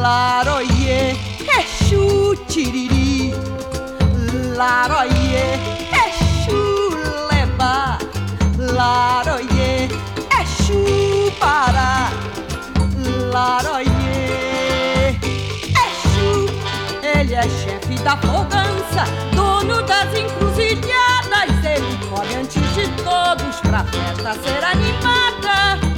[0.00, 1.14] Laroie,
[1.58, 3.34] Exu Tiriri.
[4.56, 5.60] Laroie,
[5.92, 6.96] Exu
[7.30, 7.98] Leba.
[8.56, 9.90] Laroie,
[10.40, 12.10] Exu Pará
[13.30, 15.20] Laroie,
[16.00, 16.48] chu.
[17.02, 21.62] Ele é chefe da folgança Dono das encruzilhadas.
[21.62, 25.89] Ele come antes de todos Pra festa ser animada.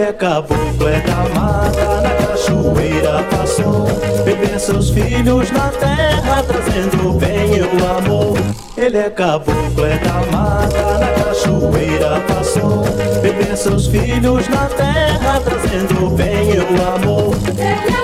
[0.00, 3.86] ele é caboclo, é da mata, na cachoeira passou.
[4.24, 8.38] Bebê seus filhos na terra, trazendo o bem e o amor.
[8.78, 12.82] Ele é caboclo, é da mata, na cachoeira passou.
[13.20, 17.99] Bebê seus filhos na terra, trazendo o bem e o amor.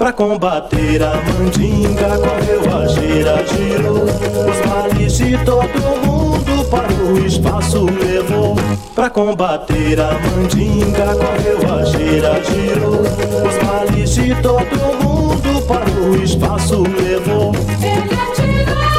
[0.00, 4.04] Pra combater a mandinga, correu a gira, girou.
[4.04, 8.56] Os males de todo mundo para o espaço levou.
[8.94, 13.02] Pra combater a mandinga, correu a gira, girou.
[13.02, 17.52] Os males de todo mundo para o espaço levou.
[17.82, 18.89] Ele atirou.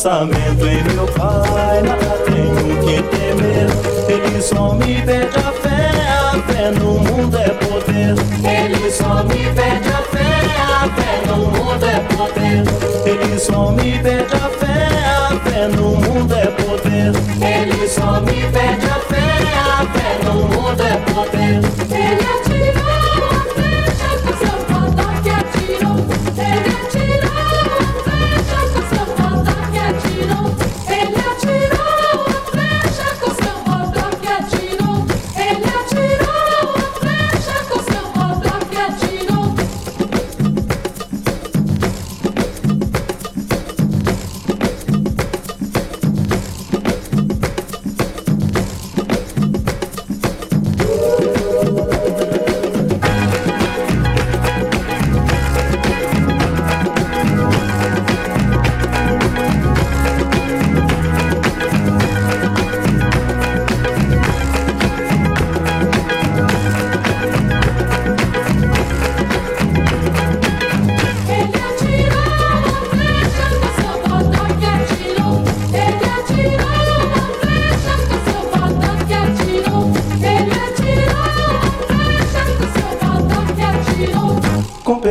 [0.00, 3.68] pensamento em meu pai nada tenho que temer.
[4.08, 8.14] Ele só me pede a fé, a fé no mundo é poder.
[8.42, 10.24] Ele só me pede a fé,
[10.56, 12.64] a fé no mundo é poder.
[13.04, 17.12] Ele só me pede a fé, a fé no mundo é poder.
[17.46, 19.19] Ele só me pede a fé.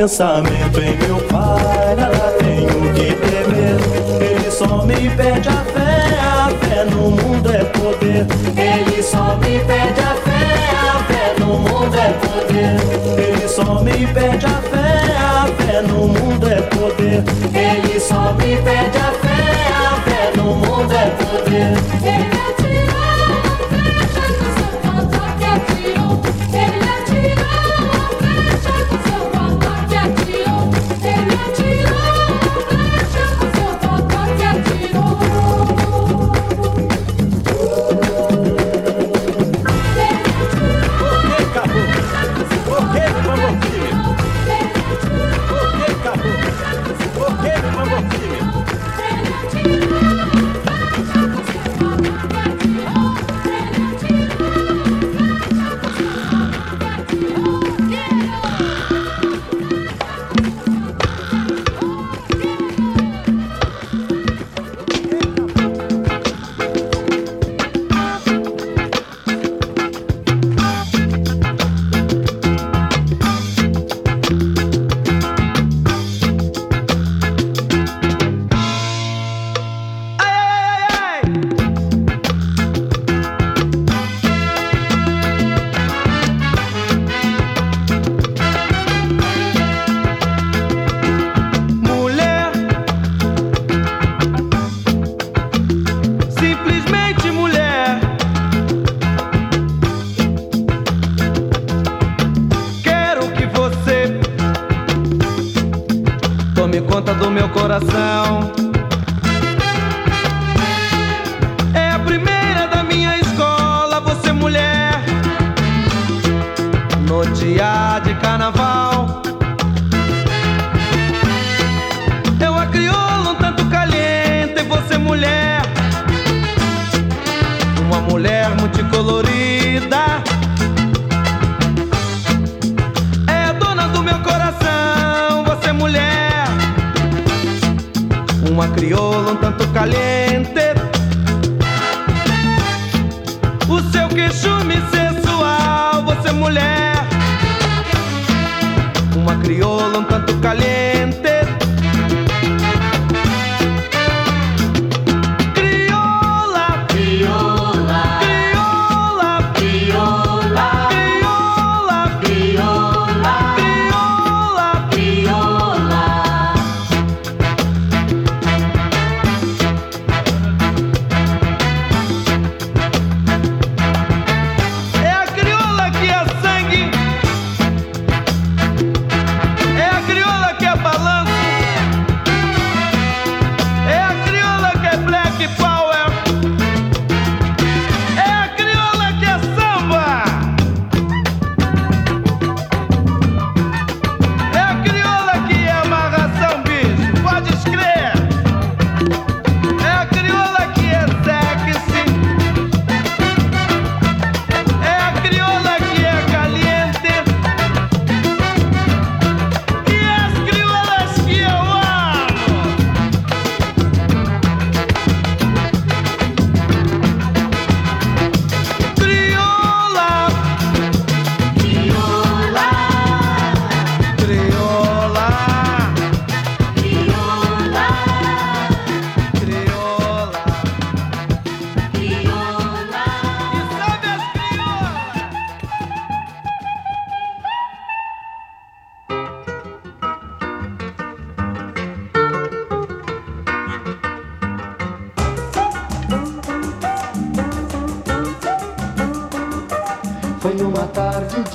[0.10, 1.19] pensamento em meu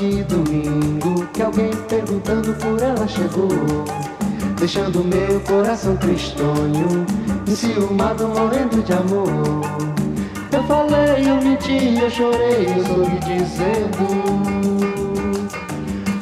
[0.04, 3.48] De domingo que alguém perguntando por ela chegou,
[4.58, 7.06] deixando meu coração tristonho,
[7.48, 9.30] enciumado, morrendo de amor.
[10.52, 14.04] Eu falei, eu menti, eu chorei, eu sorri dizendo.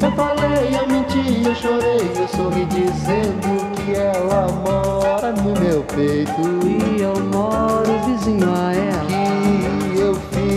[0.01, 6.41] Eu falei, eu menti, eu chorei, eu sorri dizendo que ela mora no meu peito
[6.65, 9.22] e eu moro vizinho a ela.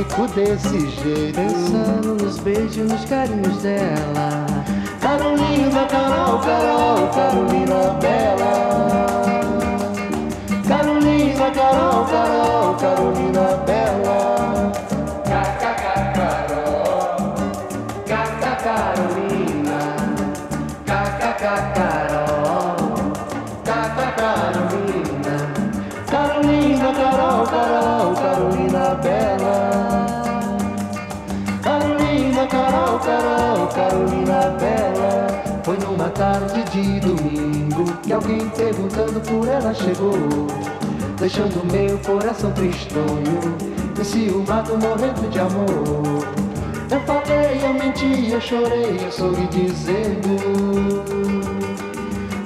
[0.10, 4.55] Fico desse jeito, pensando nos beijos, nos carinhos dela.
[36.76, 40.12] De domingo que alguém perguntando por ela chegou,
[41.18, 43.56] deixando meu coração tristonho,
[44.00, 46.28] enciumado, morrendo de amor.
[46.92, 50.36] Eu falei, eu menti, eu chorei, eu sorri dizendo.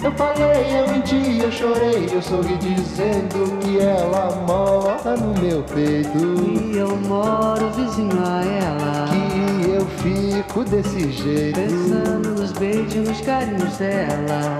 [0.01, 6.17] Eu falei, eu menti, eu chorei, eu sorri dizendo que ela mora no meu peito.
[6.45, 9.07] E eu moro vizinho a ela.
[9.09, 9.38] Que
[9.79, 11.59] eu fico desse jeito.
[11.59, 14.57] Pensando nos beijos, nos carinhos dela.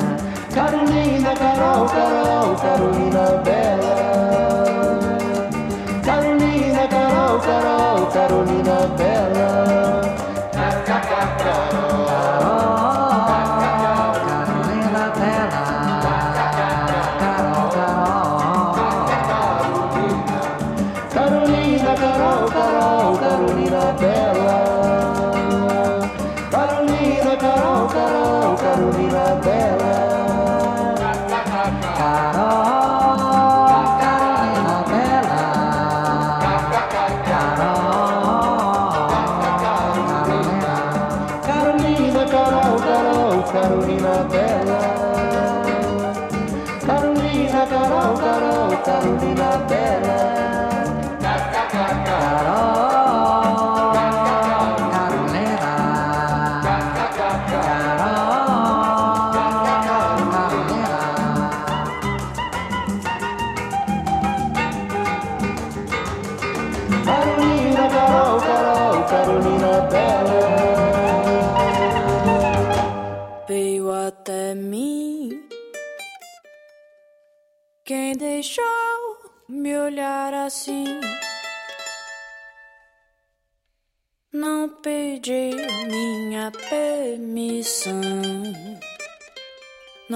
[0.54, 5.18] Carolina, Carol, Carol, Carolina Bela.
[6.04, 9.49] Carolina, Carol, Carol, Carolina Bela.
[29.36, 29.79] Bela.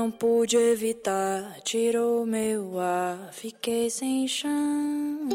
[0.03, 5.29] Não pude evitar, tirou meu ar, fiquei sem chão.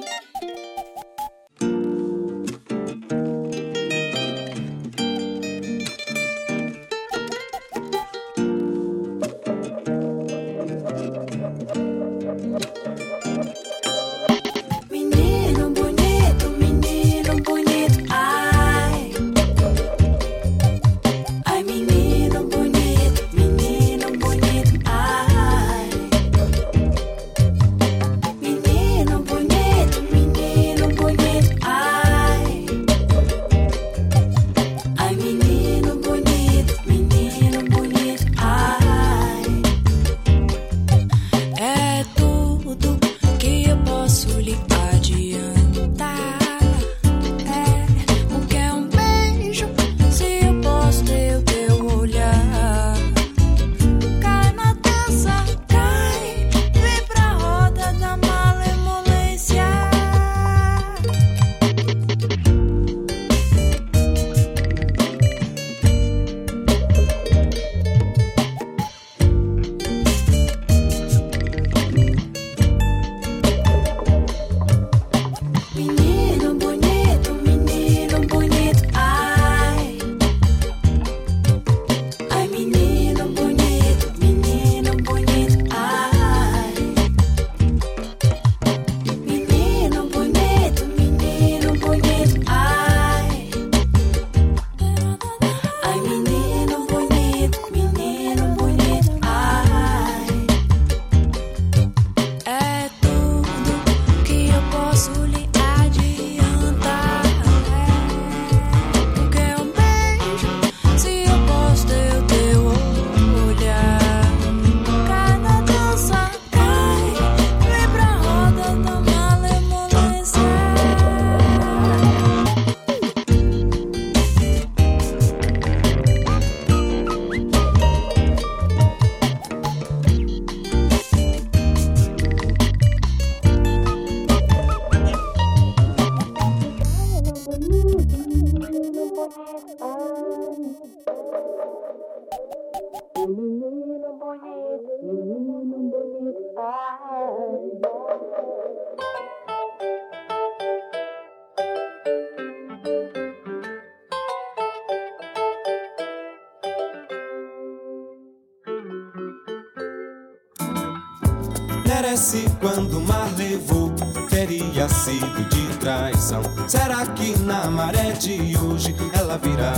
[167.14, 169.73] que na maré de hoje ela virá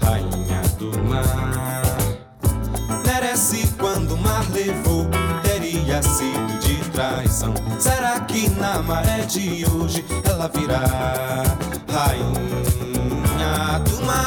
[0.00, 1.82] rainha do mar.
[3.04, 5.06] Merece quando o mar levou,
[5.42, 7.54] teria sido de traição.
[7.78, 10.82] Será que na maré de hoje ela virá
[11.92, 14.26] rainha do mar?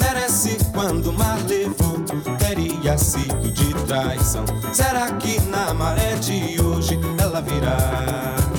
[0.00, 1.98] Merece quando o mar levou,
[2.38, 4.44] teria sido de traição.
[4.72, 8.57] Será que na maré de hoje ela virá?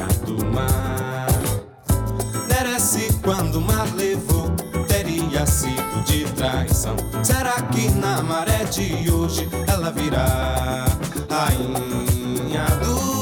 [0.00, 1.28] rainha do mar.
[2.48, 4.50] Merece quando o mar levou,
[4.88, 6.96] teria sido de traição.
[7.22, 10.86] Será que na maré de hoje ela virá
[11.28, 13.19] rainha do mar?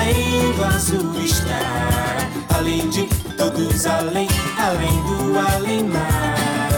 [0.00, 6.70] além do azul está, além de todos, além, além do além mar.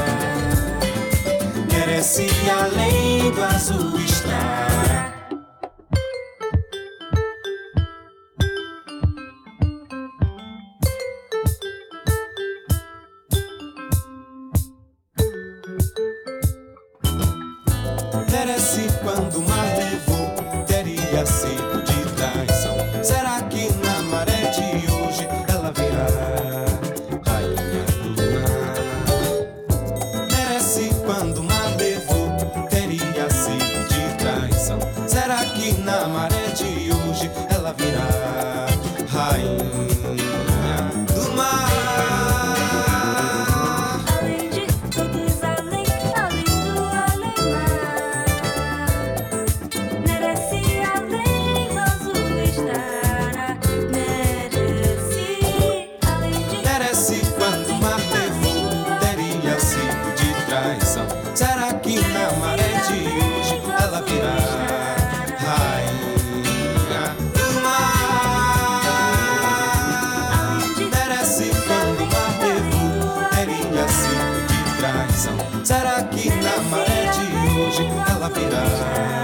[1.73, 4.22] Merece além do azul está.
[63.93, 64.37] ela virá
[65.39, 68.83] rainha do mar.
[70.79, 75.37] Merece quando uma revolteirinha cinco de traição.
[75.63, 77.27] Será que na maré de
[77.61, 79.22] hoje ela virá?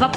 [0.00, 0.08] va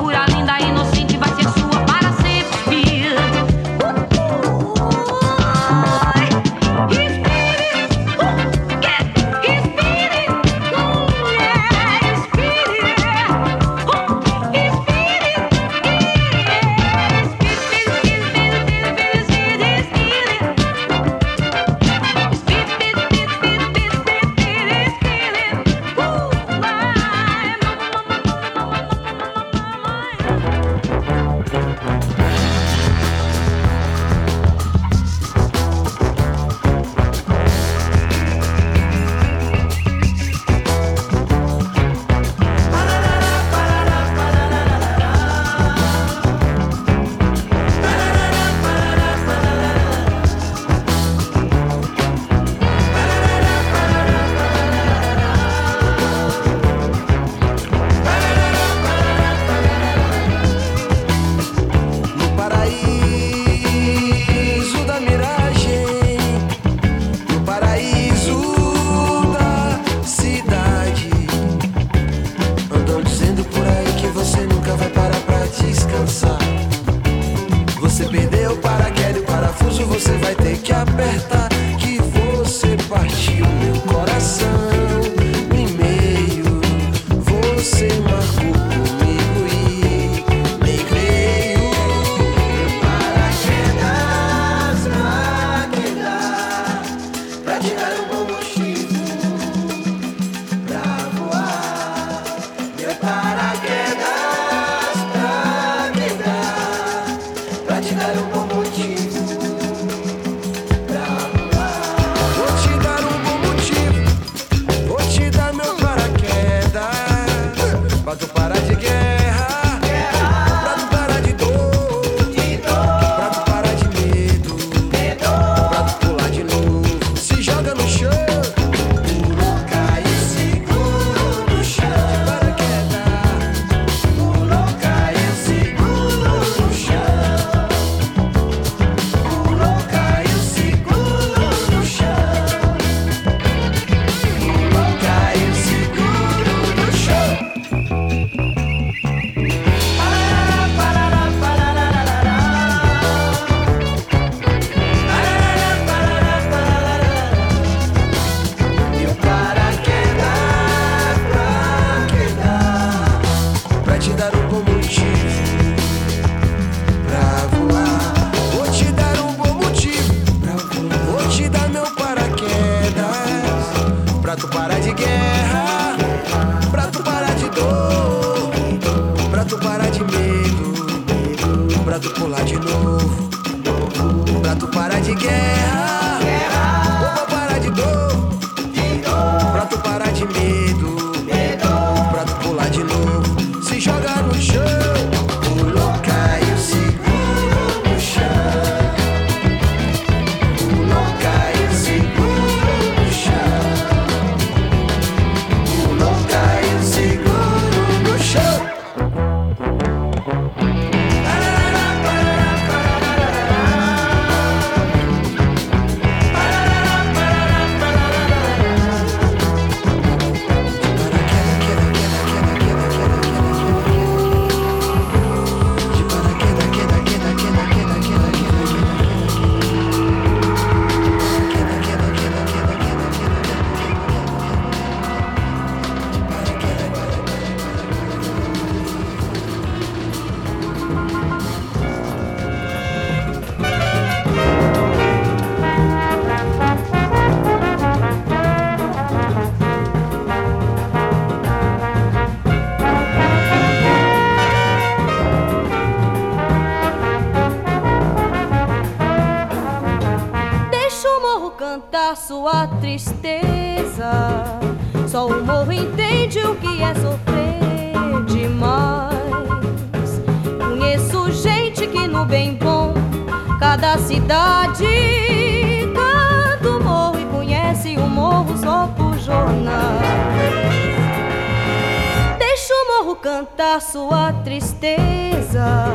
[283.79, 285.85] sua tristeza.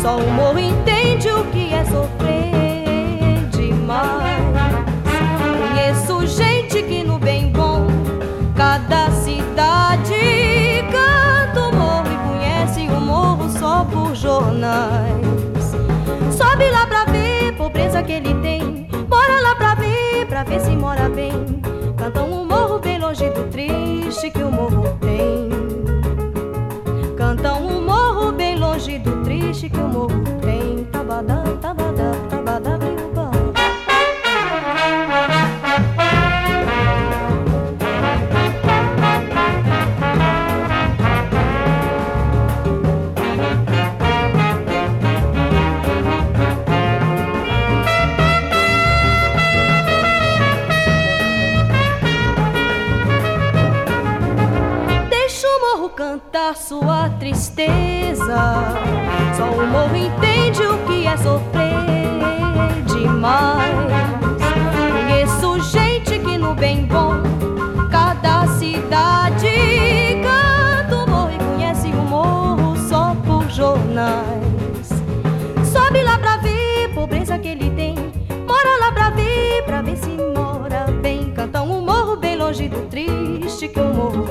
[0.00, 4.36] Só o morro entende o que é sofrer demais.
[5.58, 7.86] Conheço gente que no bem bom,
[8.56, 10.14] cada cidade
[10.90, 15.74] canta o morro e conhece o morro só por jornais.
[16.36, 20.60] Sobe lá pra ver a pobreza que ele tem, mora lá pra ver, pra ver
[20.60, 21.32] se mora bem.
[21.96, 24.85] Cantam o morro bem longe do triste que o morro
[59.36, 63.76] Só o morro entende o que é sofrer demais.
[64.92, 67.12] Conheço gente que no bem bom,
[67.90, 69.46] cada cidade
[70.22, 74.88] canta o morro e conhece o morro só por jornais.
[75.70, 77.94] Sobe lá pra ver pobreza que ele tem,
[78.46, 81.30] mora lá pra ver, pra ver se mora bem.
[81.32, 84.26] Cantam um morro bem longe do triste que o morro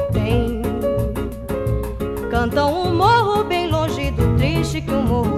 [4.86, 5.35] pro morro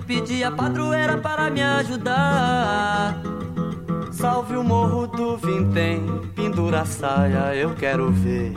[0.00, 3.20] fui pedir a padroeira para me ajudar.
[4.10, 8.52] Salve o morro do Vintém, pendura a saia, eu quero ver.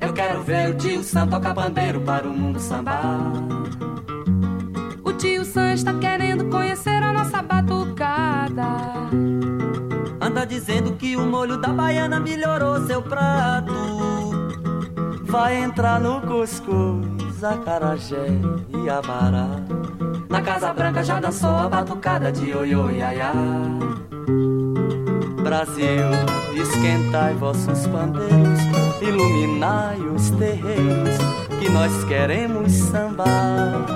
[0.00, 3.32] Eu quero ver o tio Sam tocar bandeiro para o mundo sambar.
[5.02, 8.64] O tio Sam está querendo conhecer a nossa batucada.
[10.20, 13.74] Anda dizendo que o molho da baiana melhorou seu prato.
[15.24, 18.28] Vai entrar no cuscuz, acarajé
[18.70, 19.48] e abará.
[20.28, 23.32] Na Casa Branca já dançou a batucada de oiô iaiá.
[25.42, 26.10] Brasil,
[26.54, 28.60] esquentai vossos pandeiros,
[29.02, 31.16] iluminai os terreiros,
[31.60, 33.86] que nós queremos sambar.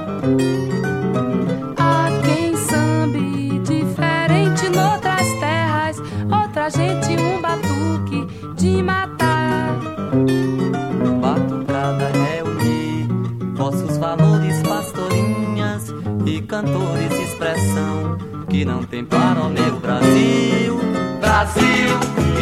[16.62, 18.18] Cantores, expressão
[18.48, 20.80] que não tem para o meu Brasil.
[21.20, 21.96] Brasil,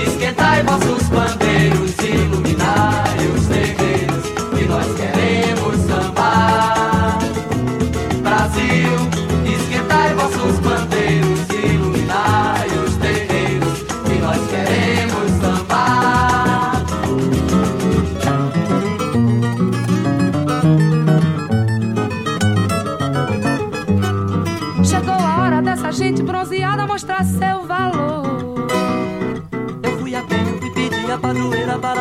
[0.06, 1.45] esquentai vossos bandeiros,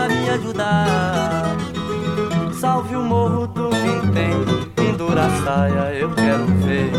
[0.08, 1.56] me ajudar.
[2.60, 4.32] Salve o morro do Vintém,
[4.76, 6.91] pendura a saia, eu quero ver.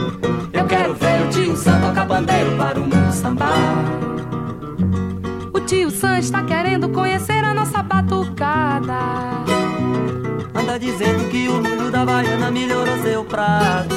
[0.53, 3.85] Eu quero ver o tio Sam tocar bandeiro para o mundo sambar.
[5.53, 8.99] O tio Sam está querendo conhecer a nossa batucada.
[10.55, 13.96] Anda dizendo que o molho da baiana melhorou seu prato.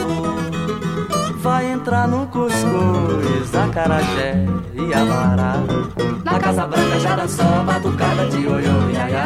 [1.80, 5.56] Entrar no cuscuz, acarajé e abará.
[6.26, 9.26] Na Casa Branca já dançou a batucada de oiô iaiá.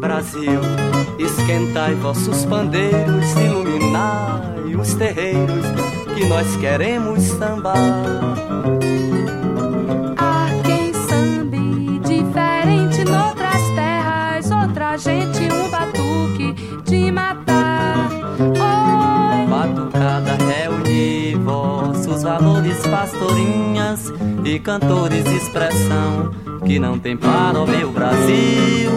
[0.00, 0.60] Brasil,
[1.18, 5.66] esquentai vossos pandeiros, iluminai os terreiros,
[6.14, 7.76] que nós queremos sambar.
[23.16, 24.12] Pastorinhas
[24.44, 26.30] e cantores, expressão
[26.64, 27.86] que não tem para o meu.
[27.90, 28.90] Brasil,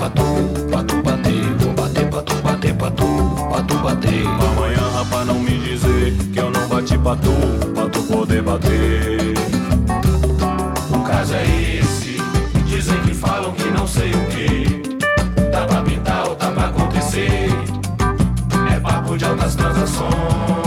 [0.00, 0.22] patu,
[0.70, 3.06] patu, patu, bater, vou bater, patu, bater, patu,
[3.50, 4.26] patu, bater.
[4.26, 9.34] Amanhã, rapaz, não me dizer que eu não bati pra tu, pra tu poder bater.
[10.90, 12.16] O caso é esse,
[12.66, 14.98] dizem que falam que não sei o que.
[15.52, 17.50] Tá pra pintar ou tá pra acontecer.
[18.74, 20.59] É papo de altas transações.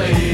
[0.00, 0.29] O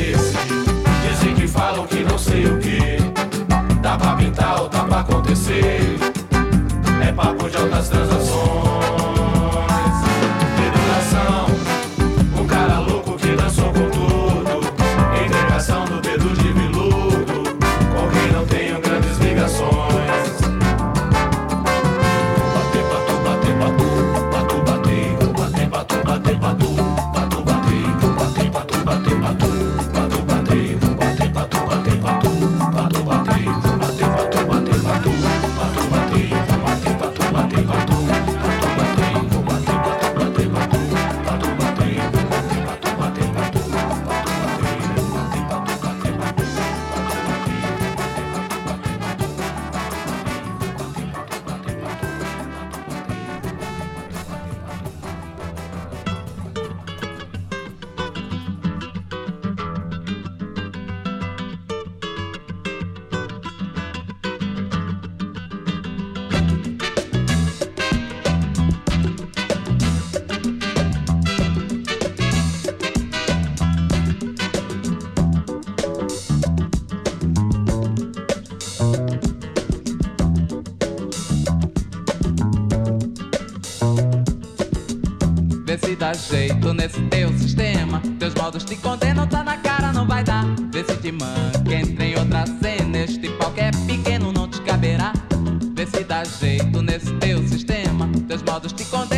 [86.16, 88.00] jeito nesse teu sistema.
[88.18, 90.44] Teus modos te condenam, tá na cara, não vai dar.
[90.72, 92.98] Vê se te manca, entra em outra cena.
[92.98, 95.12] Este que é pequeno não te caberá.
[95.74, 98.08] Vê se dá jeito nesse teu sistema.
[98.28, 99.15] Teus modos te condenam,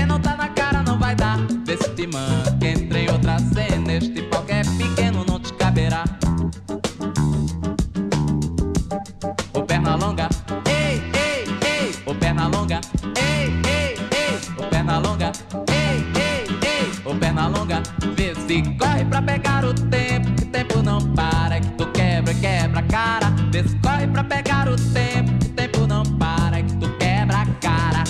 [17.18, 17.82] perna longa,
[18.16, 20.32] vê se corre pra pegar o tempo.
[20.34, 23.30] Que tempo não para, que tu quebra, quebra a cara.
[23.50, 25.38] Vê se corre pra pegar o tempo.
[25.38, 28.04] Que tempo não para, que tu quebra a cara.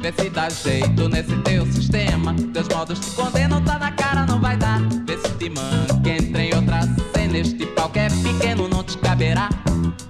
[0.00, 2.34] Vê se dá jeito nesse teu sistema.
[2.52, 4.80] Teus modos te condenam, tá na cara, não vai dar.
[5.06, 5.97] Vê se te manca,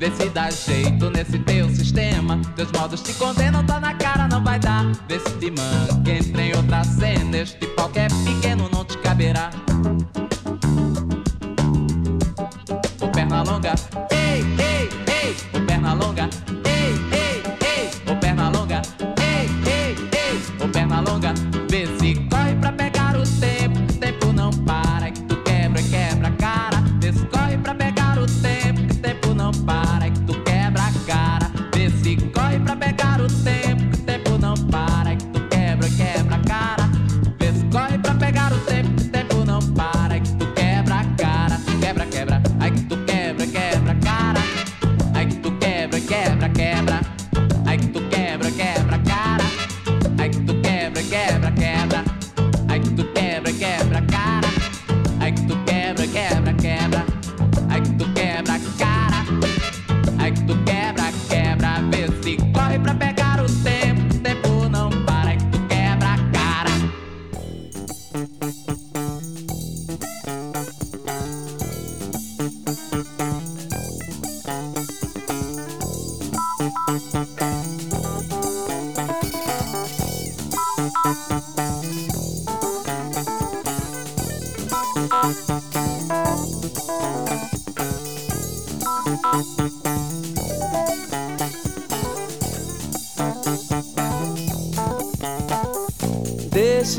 [0.08, 2.40] Vê se dá jeito nesse teu sistema.
[2.56, 4.86] Teus modos te condenam, tá na cara, não vai dar.
[5.06, 7.36] Vê se te manca, entra em outra cena.
[7.36, 9.50] Este pau é pequeno não te caberá.
[13.02, 13.74] Ô perna longa,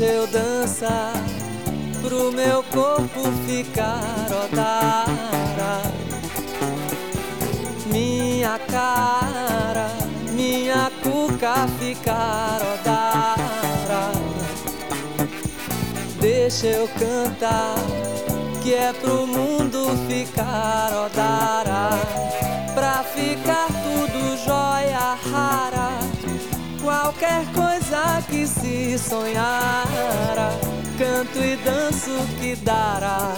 [0.00, 1.12] Deixa eu dançar
[2.00, 5.82] pro meu corpo ficar odara.
[7.92, 9.90] Minha cara,
[10.32, 14.12] minha cuca ficar odara.
[16.20, 17.74] Deixa eu cantar,
[18.62, 21.90] que é pro mundo ficar odara.
[22.74, 25.90] Pra ficar tudo jóia rara.
[26.82, 30.50] Qualquer coisa que se sonhara,
[30.98, 33.34] canto e danço que dará.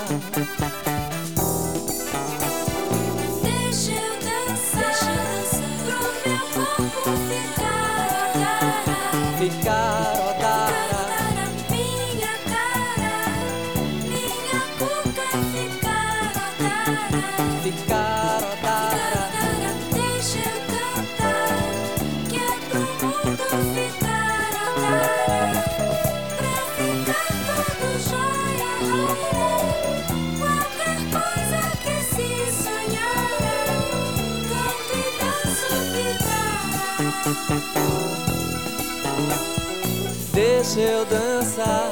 [40.75, 41.91] Deixa eu dançar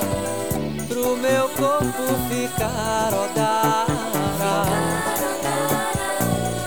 [0.89, 4.65] pro meu corpo ficar odara.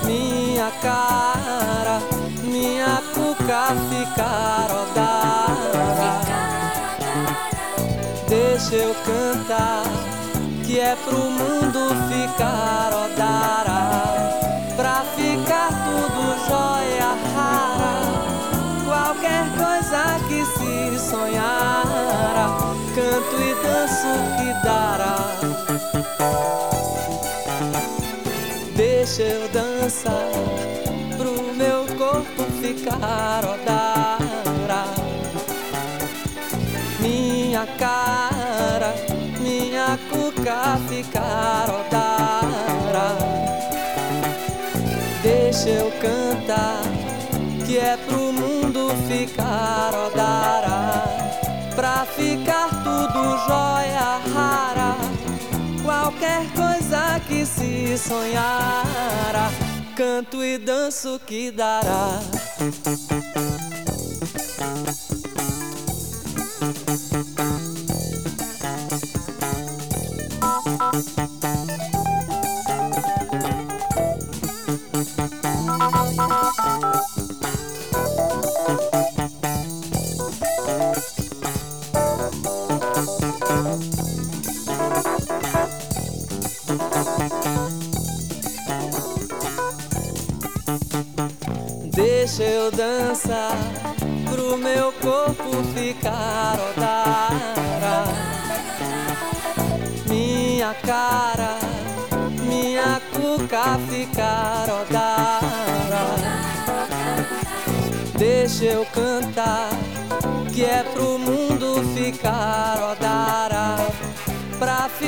[0.06, 2.00] Minha cara,
[2.44, 6.22] minha cuca ficar odara.
[8.30, 9.84] Deixa eu cantar,
[10.68, 14.14] que é pro mundo ficar odara.
[14.76, 18.24] Pra ficar tudo jóia rara
[18.94, 21.93] qualquer coisa que se sonhara,
[22.96, 25.18] canto e danço que dará.
[28.76, 30.30] Deixa eu dançar
[31.18, 34.86] pro meu corpo ficar odara.
[37.00, 38.94] Minha cara,
[39.40, 43.18] minha cuca ficar odara.
[45.24, 46.82] Deixa eu cantar
[47.66, 51.13] que é pro mundo ficar odara
[52.06, 54.96] Ficar tudo jóia rara.
[55.84, 59.52] Qualquer coisa que se sonhara
[59.96, 62.20] Canto e danço que dará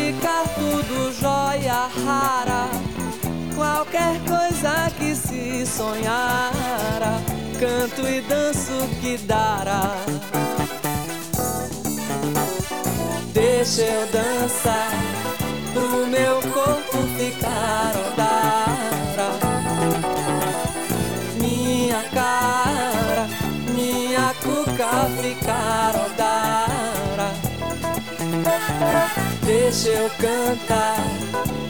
[0.05, 2.69] ficar tudo jóia rara
[3.55, 7.19] qualquer coisa que se sonhara,
[7.59, 9.95] canto e danço que dará.
[13.33, 14.91] Deixa eu dançar
[15.73, 19.31] pro meu corpo ficar odara.
[21.39, 23.27] Minha cara,
[23.73, 26.04] minha cuca ficar odara.
[29.45, 30.97] Deixa eu cantar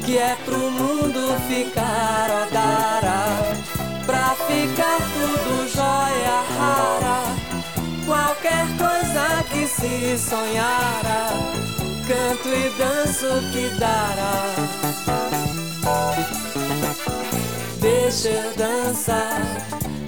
[0.06, 3.26] que é pro mundo ficar odara.
[4.06, 7.36] Pra ficar tudo jóia rara.
[8.06, 11.30] Qualquer coisa que se sonhara
[12.08, 14.46] Canto e danço que dará.
[17.82, 19.42] Deixa eu dançar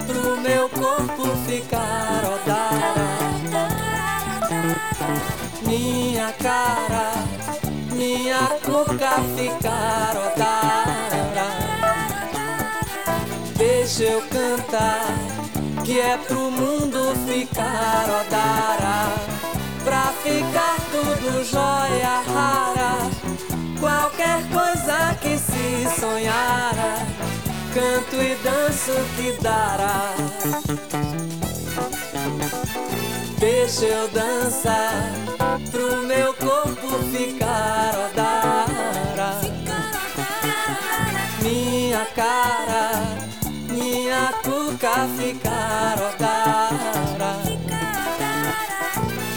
[0.05, 3.07] Pro meu corpo ficar odara
[5.67, 7.11] Minha cara
[7.97, 10.87] minha cuca ficar odara
[13.57, 15.07] Deixa eu cantar,
[15.83, 19.11] que é pro mundo ficar odara
[19.83, 23.09] Pra ficar tudo jóia rara
[23.79, 27.05] Qualquer coisa que se sonhara
[27.73, 30.13] Canto e danço que dará
[33.59, 35.11] Deixa eu dançar
[35.71, 39.41] pro meu corpo ficar odara.
[41.41, 43.17] Minha cara,
[43.67, 47.33] minha cuca ficar odara.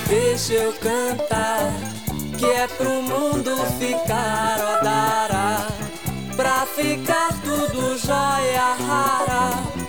[0.07, 1.73] Deixa eu cantar,
[2.39, 5.67] que é pro mundo ficar odara.
[6.37, 9.81] Pra ficar tudo jóia rara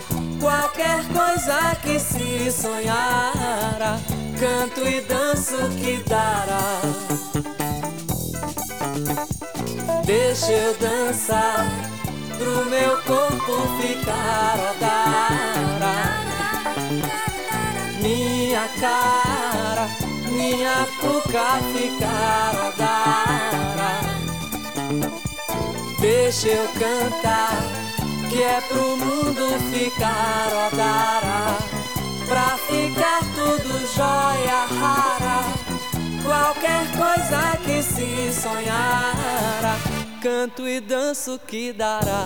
[0.41, 3.99] qualquer coisa que se sonhara,
[4.41, 6.81] canto e danço que dará.
[10.03, 11.67] Deixa eu dançar
[12.39, 15.93] pro meu corpo ficar odara.
[18.01, 19.87] Minha cara,
[20.31, 24.01] minha cuca ficar odara.
[25.99, 27.61] Deixa eu cantar
[28.27, 31.20] que é pro mundo ficar odara Pra
[38.41, 39.77] sonhara
[40.19, 42.25] Canto e danço que dará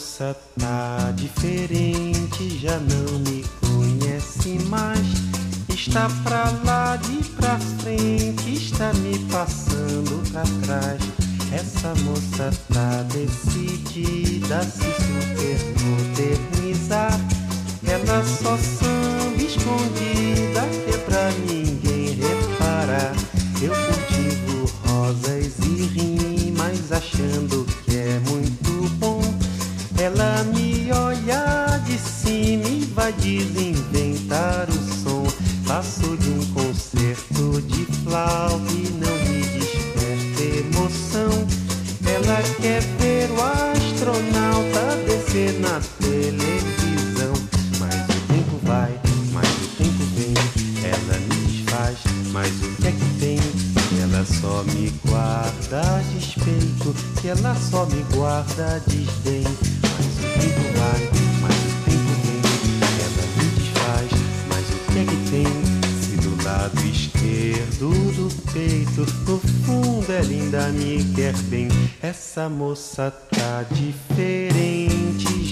[0.00, 0.34] Essa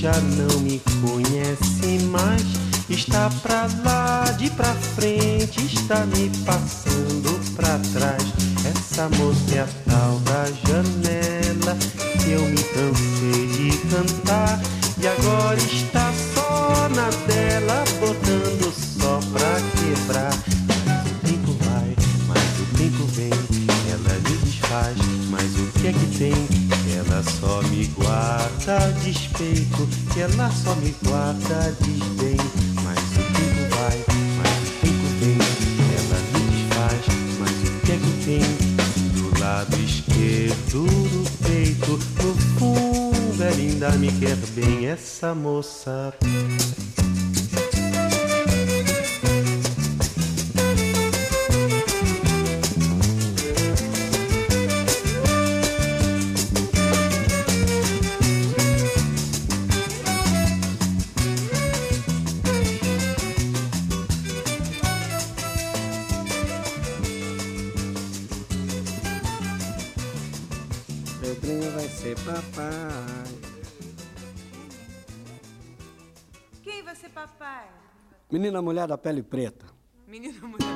[0.08, 2.42] já não me conhece mais.
[2.88, 8.22] Está pra lá, de pra frente, está me passando pra trás.
[8.64, 11.76] Essa moça é a tal da janela
[12.22, 14.58] que eu me cansei de cantar.
[15.00, 20.32] E agora está só na dela, botando só pra quebrar.
[20.86, 21.94] Mas o tempo vai,
[22.26, 23.30] mas o tempo vem.
[23.90, 24.96] Ela me desfaz,
[25.28, 26.67] mas o que é que tem?
[27.18, 32.36] Ela só me guarda despeito, que ela só me guarda desdém.
[32.84, 34.04] Mas o tempo vai,
[34.36, 35.38] mas o tempo vem.
[35.98, 37.06] Ela me desfaz,
[37.40, 38.42] mas o que é que tem?
[39.14, 44.86] Do lado esquerdo do peito, no fundo ela ainda me quer bem.
[44.86, 46.14] Essa moça.
[78.30, 79.64] Menina mulher da pele preta.
[80.06, 80.68] Menina mulher.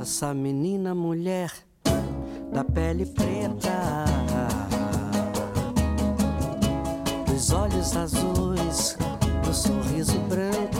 [0.00, 1.52] Essa menina mulher
[2.52, 4.04] da pele preta,
[7.24, 8.96] dos olhos azuis,
[9.44, 10.73] do sorriso branco,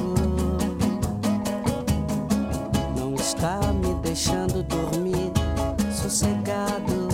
[3.45, 5.31] está me deixando dormir
[5.93, 7.09] sossegado.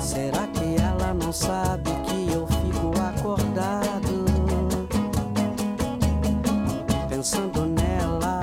[0.00, 4.24] Será que ela não sabe que eu fico acordado?
[7.08, 8.40] Pensando nela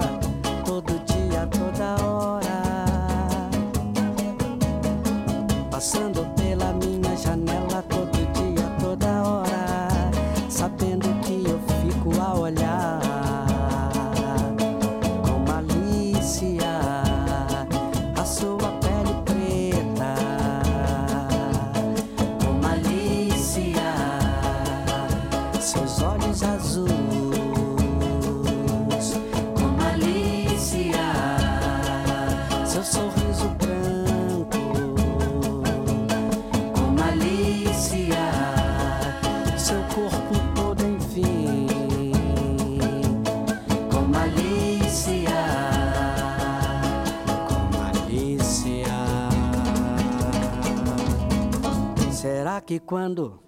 [0.65, 2.63] todo dia, toda hora.
[5.69, 6.28] Passando
[52.69, 53.38] que quando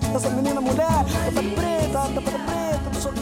[0.00, 3.17] dessa menina mulher, pele preta, pele preta,